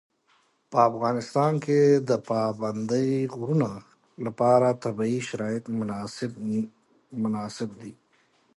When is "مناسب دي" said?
7.21-7.91